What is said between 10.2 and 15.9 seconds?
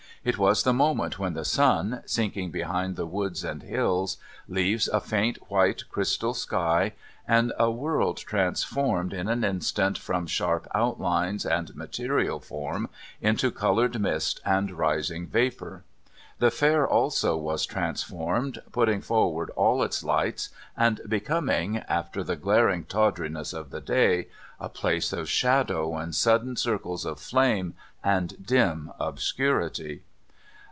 sharp outlines and material form into coloured mist and rising vapour.